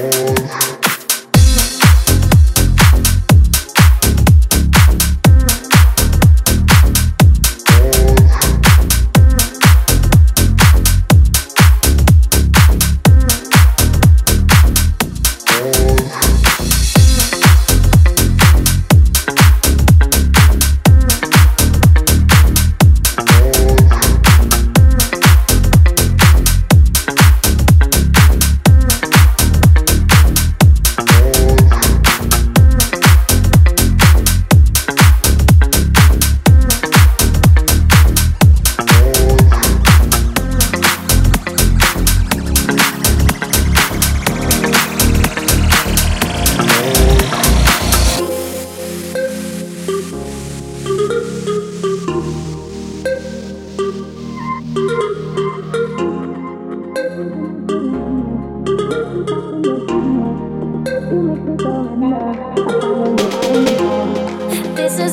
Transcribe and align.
Lord. 0.00 0.37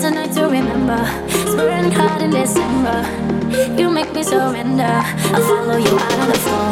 a 0.06 0.11
night 0.11 0.31
to 0.34 0.44
remember. 0.48 1.02
Swearing 1.50 1.92
hard 1.92 2.22
in 2.22 2.30
December. 2.30 3.02
You 3.80 3.89
make 3.89 4.14
me 4.14 4.23
surrender. 4.23 5.02
I'll 5.34 5.42
follow 5.42 5.78
you 5.78 5.98
out 5.98 6.20
on 6.20 6.28
the 6.30 6.39
floor. 6.45 6.72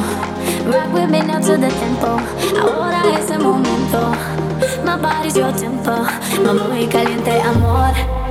Rock 0.72 0.94
with 0.94 1.10
me 1.10 1.22
now 1.22 1.40
to 1.40 1.58
the 1.58 1.70
tempo. 1.70 2.20
Ahora 2.60 3.02
es 3.18 3.32
el 3.32 3.40
momento. 3.40 4.12
My 4.86 4.98
body's 4.98 5.36
your 5.36 5.52
tempo. 5.54 6.06
Mamá 6.44 6.80
y 6.80 6.88
caliente 6.88 7.42
amor. 7.42 8.23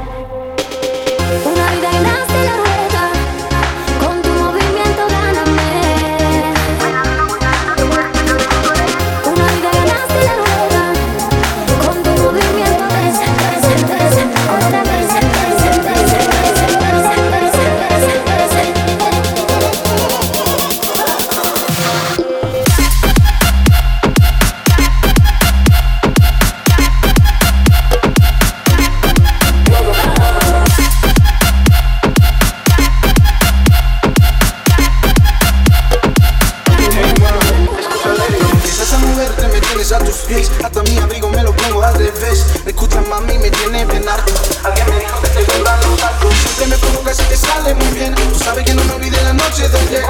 a 39.72 39.98
tus 39.98 40.16
pies. 40.28 40.50
Hasta 40.62 40.83
mi 40.83 40.98
abrigo 40.98 41.30
me 41.30 41.42
lo 41.42 41.56
pongo 41.56 41.83
al 41.83 41.94
revés. 41.94 42.44
Me 42.64 42.72
escuchas 42.72 43.08
mami 43.08 43.38
me 43.38 43.50
tiene 43.50 43.86
bien 43.86 44.05
Alguien 44.06 44.86
me 44.90 45.00
dijo 45.00 45.20
que 45.22 45.28
te 45.28 45.44
gustan 45.44 45.80
los 45.80 46.02
altos 46.02 46.34
Siempre 46.34 46.66
me 46.66 46.77
provocas 46.77 47.18
y 47.20 47.22
te 47.24 47.36
sale 47.36 47.74
muy 47.74 47.88
bien. 47.88 48.14
Tú 48.14 48.38
sabes 48.38 48.64
que 48.64 48.74
no 48.74 48.84
me 48.84 48.92
olvidé 48.92 49.22
la 49.22 49.32
noche 49.32 49.66
de 49.68 49.78
ayer. 49.78 50.05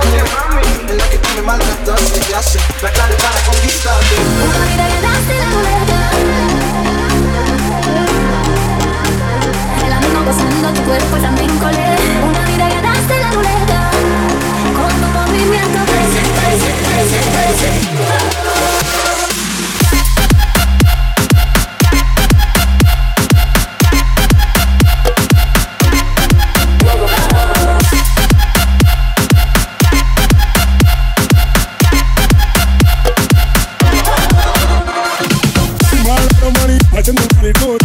En 0.88 0.98
la 0.98 1.08
que 1.08 1.18
tú 1.18 1.28
me 1.36 1.42
maltrataste 1.42 2.20
Ya 2.28 2.42
sé, 2.42 2.58
la 2.82 2.90
clave 2.90 3.14
para 3.14 3.40
conquistarte. 3.44 4.16
Una 4.44 4.66
vida 4.66 4.88
que 4.88 5.00
daste 5.00 5.38
la 5.38 5.56
verdad. 5.56 6.11
good. 37.54 37.81